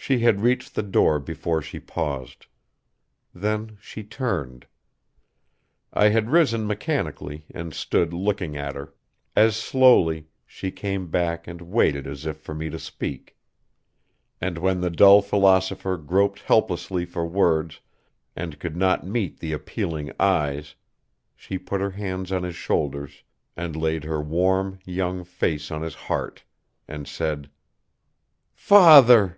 [0.00, 2.46] She had reached the door before she paused.
[3.34, 4.66] Then she turned.
[5.92, 8.94] I had risen mechanically and stood looking at her.
[9.36, 13.36] As slowly she came back and waited as if for me to speak.
[14.40, 17.80] And when the dull philosopher groped helplessly for words
[18.34, 20.74] and could not meet the appealing eyes,
[21.36, 23.24] she put her hands on his shoulders,
[23.58, 26.44] and laid her warm, young face on his heart,
[26.86, 27.50] and said,
[28.54, 29.34] "Father!"